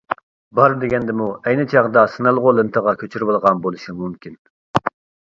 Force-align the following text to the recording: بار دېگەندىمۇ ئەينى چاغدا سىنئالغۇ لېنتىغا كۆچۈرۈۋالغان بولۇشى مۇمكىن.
بار 0.59 0.71
دېگەندىمۇ 0.83 1.27
ئەينى 1.51 1.65
چاغدا 1.73 2.03
سىنئالغۇ 2.13 2.53
لېنتىغا 2.61 2.95
كۆچۈرۈۋالغان 3.03 3.61
بولۇشى 3.67 3.95
مۇمكىن. 3.99 4.35